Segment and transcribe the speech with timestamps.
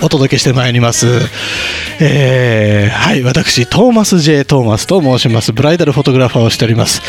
[0.00, 1.06] お届けしてまいります。
[2.00, 5.52] えー、はい私トーマス J トーマスと申します。
[5.52, 7.02] ブライダルフォトグラファーをしております。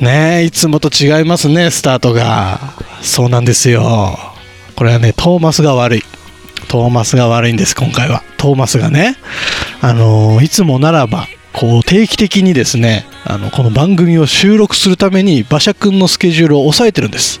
[0.00, 2.74] ねいつもと違いますねスタートが。
[3.02, 4.18] そうなんですよ。
[4.76, 6.02] これはねトーマスが悪い。
[6.68, 8.22] トーマスが悪いんです今回は。
[8.38, 9.16] トーマスがね
[9.82, 17.40] あのいつもならばこう定期的にですねあのこの番組を収録するために馬車くんのスケジュールを抑えてるんです。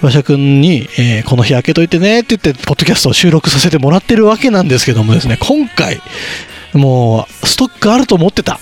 [0.00, 6.00] 馬車君に、えー、この日開けといてねって言ってポッドキャストを収録させてもらってるわけなんですけどもですね今回
[6.72, 8.58] もうストックあると思ってた。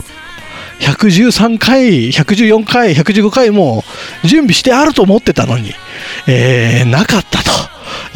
[0.79, 3.83] 113回、114回、115回も
[4.25, 5.73] 準備してあると思ってたのに、
[6.27, 7.51] えー、なかったと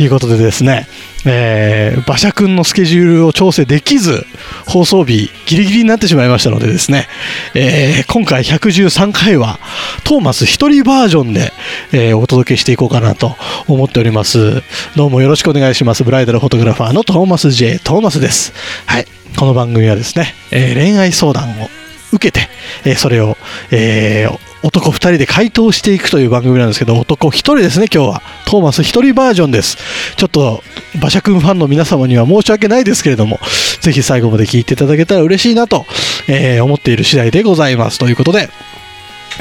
[0.03, 0.87] いうことでですね、
[1.27, 4.25] えー、馬車くんのスケジュールを調整できず、
[4.67, 7.09] 放送日ギリギリになってしまいましたのでですね、
[7.55, 9.59] えー、今回113回は
[10.05, 11.53] トーマス一人バージョンで、
[11.93, 13.37] えー、お届けしていこうかなと
[13.69, 14.63] 思っております。
[14.97, 16.05] どうもよろしくお願いします。
[16.05, 17.79] ブライダルフォトグラファーのトーマス J.
[17.79, 18.53] トーマスです。
[18.87, 19.07] はい。
[19.37, 21.69] この番組はですね、えー、恋愛相談を
[22.13, 22.49] 受けて、
[22.85, 23.37] えー、それを、
[23.71, 28.23] えー、男2人で回答していくという番組なんですけど、男1人ですね、今日は。
[28.45, 29.79] トーマス1人バージョンです。
[30.17, 30.63] ちょっと、
[30.97, 33.41] 馬車くんファンの皆様には申し訳ないですけれども、
[33.81, 35.87] ぜひ最後まで聞いていただけたら嬉しいなと、
[36.29, 37.99] えー、思っている次第でございます。
[37.99, 38.51] ということで、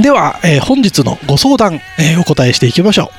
[0.01, 3.11] では、えー、本日のご相談、えー、お答えしていきましょ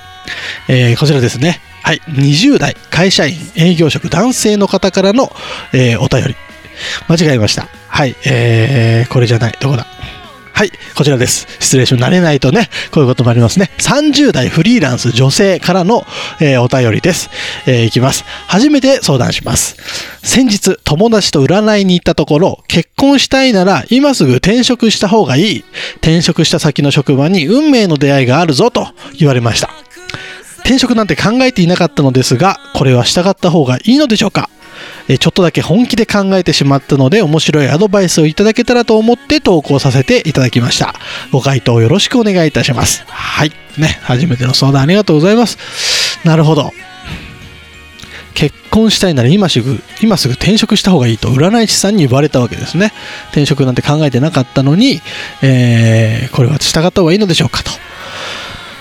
[0.68, 0.72] う。
[0.72, 1.60] え、こちらですね。
[1.82, 2.00] はい。
[2.08, 5.32] 20代会社員営業職男性の方からの、
[5.72, 6.36] え、お便り。
[7.08, 7.68] 間違えました。
[7.88, 8.16] はい。
[8.24, 9.58] えー、これじゃない。
[9.60, 9.86] どこだ？
[10.60, 11.46] はい、こちらです。
[11.58, 13.70] 失礼しま慣れないとね、こういうこともありますね。
[13.78, 16.04] 30代フリーランス女性からの、
[16.38, 17.30] えー、お便りです。
[17.64, 18.26] えー、いきます。
[18.46, 19.78] 初めて相談します。
[20.22, 25.64] 先日、友達と占いに行ったところ、結婚したいなら今すぐ転職した方がいい。
[26.02, 28.86] 転職した先の職場に運命の出会いがあるぞと
[29.18, 29.70] 言われました。
[30.58, 34.50] 転職なんて考えていなかったのですが、これは従った方がいいのでしょうか？
[35.18, 40.94] ちょっとだけ本気で考えてしまったので面白いアドバイスをいただけたらと思って投稿させていただきました。
[41.32, 43.04] ご回答よろしくお願いいたします。
[43.06, 43.52] はい。
[43.78, 45.58] ね、初めての相談ありがとうございます。
[46.24, 46.72] なるほど。
[48.34, 52.92] 結婚したいなら今すぐ、今すぐ転職した方がいいと占い師さんに言われたわけですね。
[53.30, 55.00] 転職なんて考えてなかったのに、
[55.42, 57.70] えー、これは従った方がいいのでしょうかと。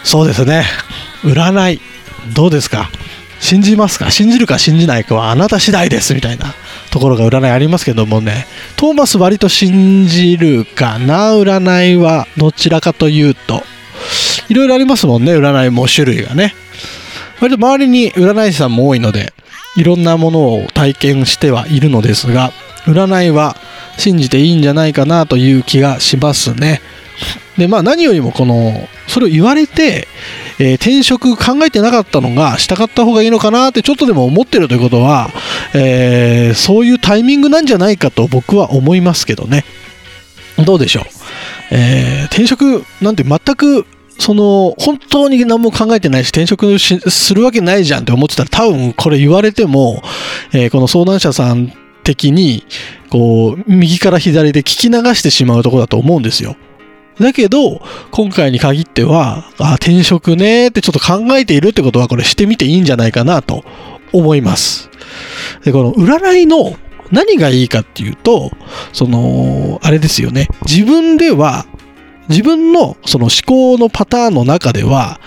[0.04, 0.66] そうですね。
[1.24, 1.82] 占い、
[2.34, 2.90] どうですか？
[3.50, 4.12] 信じますか？
[4.12, 6.54] 信じるか信じないかはあなた次第ですみたいな
[6.92, 8.46] ところが占いありますけどもね、
[8.76, 11.34] トーマス割と信じるかな？
[11.34, 13.64] 占いはどちらかというと、
[14.50, 16.54] いろいろありますもんね、占いも種類がね。
[17.42, 19.34] 割と周りに占い師さんも多いので、
[19.76, 22.52] いろんなものを体験してはいるのですが、
[22.86, 23.56] 占いは
[24.00, 26.82] 信じていいんじゃないかなという気がしますね。
[27.58, 30.08] で、まあ何よりもこの、それを言われて、
[30.60, 35.30] えー、転職考えてなかったのが従った方がいいのかなってちょっとでも思ってるということは、
[35.74, 39.66] えー、そういうタイミングなんじゃないかと僕は思いますけどね。
[40.66, 41.04] どうでしょう？
[41.72, 43.86] えー、転職なんて全く
[44.18, 50.04] その、本当に何も考えてないし、転職するわけないじゃんって思ってたら、多分これ言われても、
[50.52, 51.72] え、この相談者さん
[52.10, 52.66] 的に、
[53.10, 56.56] こう、右から左で聞き流してしまうところだと思うんですよ。
[57.20, 57.82] だけど、
[58.12, 63.64] 今回に限っては、あ、転職ねってちょっと考えているってことは、これしてみていいんじゃないかなと
[64.14, 64.90] 思います。
[65.64, 66.78] で、この占いの
[67.12, 68.52] 何がいいかっていうと、
[68.94, 70.48] その、あれですよね。
[70.66, 71.66] 自分では、
[72.30, 75.20] 自分のその思考のパターンの中では、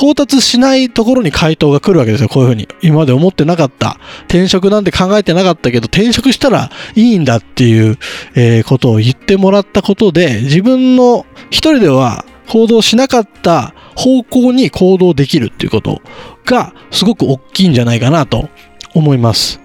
[0.00, 2.30] 到達しないところに回答が来るわけですよ。
[2.30, 2.68] こういうふうに。
[2.80, 3.98] 今まで思ってなかった。
[4.28, 7.98] 転職なんて考えてなかったけど、転職したらいいんだっていう、
[8.34, 16.00] えー、ことを言ってもらったことで、自分の一人では行動しなかった方向に行動できるっていうこと
[16.46, 18.48] がすごく大きいんじゃないかなと
[18.94, 19.60] 思います。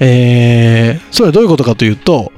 [0.00, 2.30] えー、それはどういうことかというと、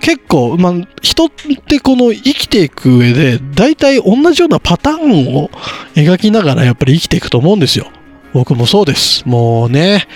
[0.00, 0.72] 結構、まあ、
[1.02, 5.50] 人ってこの生きていく上で、大体同じようなパターンを
[5.94, 7.88] 描きながらやっぱり生きていくと思うんですよ。
[8.32, 9.26] 僕もそうです。
[9.26, 10.06] もうね、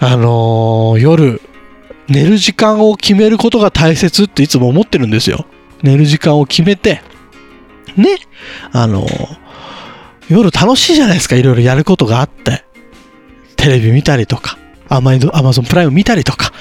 [0.00, 1.40] あのー、夜、
[2.08, 5.46] 寝る時間を決めることが大切っていつも思ってるんですよ。
[5.82, 7.00] 寝る時間を決めて、
[7.96, 8.16] ね、
[8.72, 9.36] あのー、
[10.28, 12.64] 夜楽しいじゃないですか、いろいろやることがあって。
[13.56, 14.58] テレビ見たりとか、
[14.88, 16.52] アマゾンプライム見たりとか、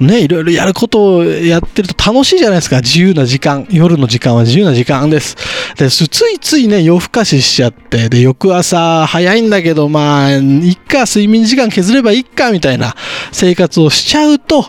[0.00, 2.80] ね、いろいろやることをやってると楽しいじゃないですか。
[2.80, 3.66] 自由な時間。
[3.70, 5.36] 夜の時間は自由な時間です。
[5.76, 12.94] で、ついついね、夜更かししちゃって、で、翌朝早いんだけど、まあ、いっか、睡眠時間削ればいっか、みたいな
[13.32, 14.66] 生活をしちゃうと、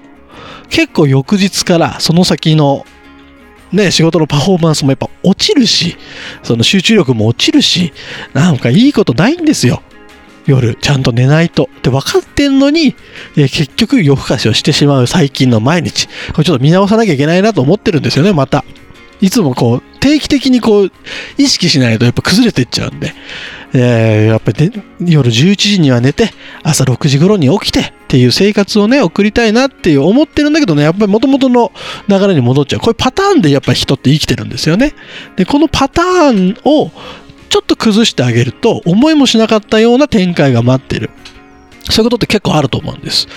[0.70, 2.86] 結構翌日からその先の
[3.72, 5.98] ね、仕事のパフォーマンスもやっぱ落ちるし、
[6.42, 7.92] その集中力も落ちるし、
[8.34, 9.82] なんかいいことないんですよ。
[10.48, 11.70] 夜、ちゃんと寝ないと。
[11.78, 12.96] って分かってんのに、
[13.36, 16.08] え結局夜更かしをしてしまう最近の毎日。
[16.32, 18.64] これちょっと見直さなきゃいけないなと思ってるんですよね、また。
[19.20, 20.92] いつもこう、定期的にこう、
[21.38, 23.14] 意識しないとやっぱ崩れていっちゃうんで。
[23.74, 24.72] えー、やっぱり、
[25.02, 26.32] 夜11時には寝て、
[26.64, 31.72] 朝6時頃に起きてっていう生活をね、送りたいなっていう思ってるんだけどね、やっぱり元々の
[32.08, 32.80] 流れに戻っちゃう。
[32.80, 34.94] こういうパターンでやっぱ人って生きてるんですよね。
[35.36, 36.92] で、このパターンを
[37.50, 41.10] ちょっと崩してあげると、思いもしなかったような展開が待ってる。
[41.90, 43.28] そういうことって結構あると思うんです。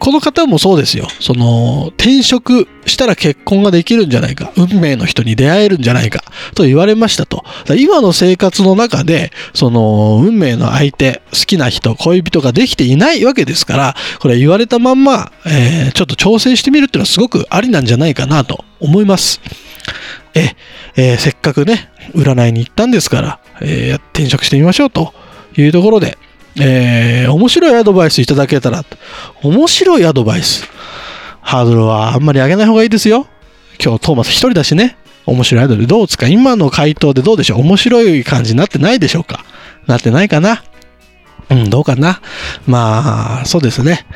[0.00, 1.06] この方もそうですよ。
[1.20, 4.52] その、転職したら結婚ができるんじゃないか。
[4.56, 6.24] 運命の人に出会えるんじゃないか。
[6.54, 7.44] と言われましたと。
[7.78, 19.40] 今の生活の中で、その、運命の相手、好きな人、恋人ができていないわけですから、これ言われたまんま、えー、ちょっと調整してみるっていうのはすごくありなんじゃないかなと思います。
[20.34, 20.56] え、
[20.96, 25.12] えー、せっかくね、占いに行ったんですから、えー、転職してみましょうと
[25.56, 26.18] いうところで、
[26.60, 28.84] えー、面白いアドバイスいただけたら、
[29.42, 30.68] 面白いアドバイス。
[31.40, 33.26] ハードルはあんまり上げない方がいいですよ。
[33.82, 34.96] 今日トーマス一人だしね。
[35.26, 36.28] 面白いアイドバイスどうですか？
[36.28, 37.60] 今の回答でどうでしょう？
[37.60, 39.44] 面白い感じになってないでしょうか？
[39.86, 40.62] なってないかな？
[41.50, 42.20] うん、どうかな？
[42.66, 44.06] まあ、そうですね。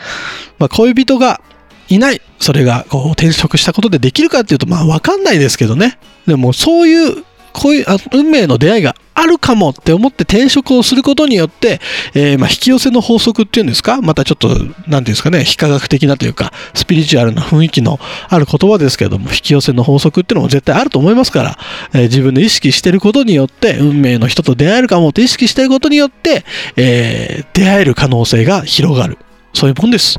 [0.59, 1.41] まあ、恋人が
[1.89, 2.21] いない。
[2.39, 5.99] それが、こう、転職したことでできるかっていうと、まあ、わかんないですけどね。
[6.27, 11.81] でも、そういうこういうあ運命の出会いがあるかもって思って転職をすることによって、
[12.15, 14.03] えー、まあ引き寄せの法則っていうんですか？
[14.03, 21.59] またちょっと、なんていうんですかね、非科学的なというか、スピリチュアルな雰囲気のある言葉ですけども、引き寄せの法則っていうのも絶対あると思いますから、
[21.93, 26.45] えー、自分で意識してることによって、運命の人と出会えるかもって意識してることによって、
[26.77, 29.19] えー、出会える可能性が広がる。
[29.53, 30.19] そういうもんです。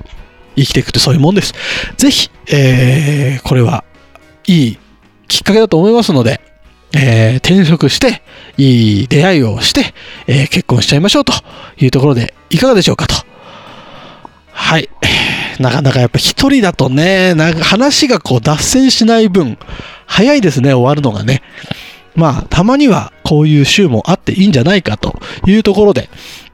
[0.55, 1.53] 生きていくってそういうもんです。
[1.97, 3.83] ぜひ、えー、これは
[4.47, 4.77] いい
[5.27, 6.39] きっかけだと思いますので、
[6.97, 8.21] えー、転職して、
[8.57, 9.93] いい出会いをして、
[10.27, 11.33] えー、結婚しちゃいましょうと
[11.77, 13.15] いうところでいかがでしょうかと。
[14.51, 14.89] はい。
[15.59, 19.57] なかなかやっぱ一人だとね、なんか話がこう脱線しない分、
[20.05, 21.41] 早いですね、終わるのがね。
[22.15, 26.09] まあ、たまにはこういう週もあっていいんじゃないかというところで、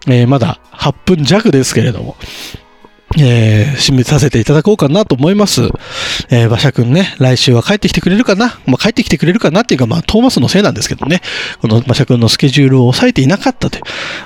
[0.08, 2.16] えー、まだ8分弱ですけれども、
[3.20, 5.64] えー、締めさせていただこうかなと思います。
[6.30, 8.60] えー、馬車くんね、来週は帰ってきてくれるかな？
[8.66, 11.22] まあ、帰ってきてくれるかなっていうか、まあ、トーマスのせいなんですけどね、
[11.62, 13.80] この馬車くんのスケジュールを抑えていなかったと、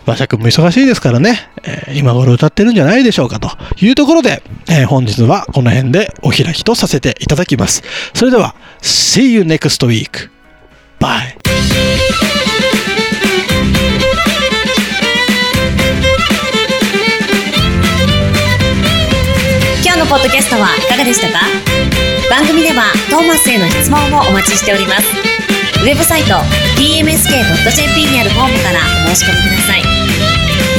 [0.05, 3.49] 馬車くんも忙しいですからね、えー、今頃歌ってるんじゃないでしょうかと
[3.83, 7.83] いうところで、えー、本日はこの辺でお開きとさせていただきます。
[8.13, 10.29] それでは、See you next week.
[10.99, 12.34] Bye.
[20.57, 21.39] のポッドキャストはいかがでしたか？
[22.29, 25.07] 番組ではトーマスへの質問もお待ちしております。
[25.83, 26.35] ウェブサイト
[26.79, 29.83] tmsk.jp にあるフォームからお申し込みください。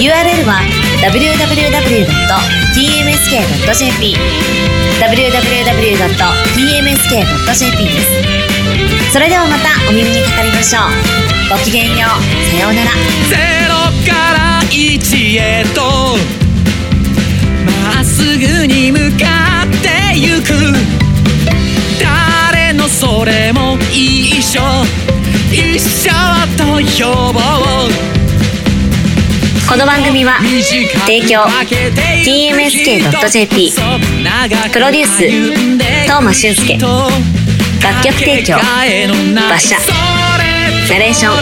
[0.01, 0.63] URL は
[1.03, 1.37] www.tmsk.jp
[5.01, 6.25] www.tmsk.jp
[7.85, 9.13] です。
[9.13, 10.83] それではまたお耳にかかりましょう。
[11.51, 12.11] ごきげんよう。
[12.51, 12.91] さようなら。
[12.91, 13.37] 0
[14.09, 16.17] から1へと。
[17.95, 19.36] まっすぐに向かっ
[25.77, 26.09] 一緒
[26.57, 27.05] と呼
[27.35, 27.43] ぼう
[29.69, 30.41] この番組は
[31.05, 31.43] 提供
[32.25, 33.73] TMSK.jp
[34.73, 35.29] プロデュース
[36.05, 39.77] 東間俊介楽曲提供馬車
[40.89, 41.35] ナレーション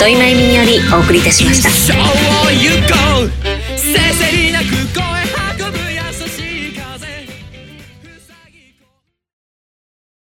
[0.00, 1.70] 土井真由美によりお送りいたしました。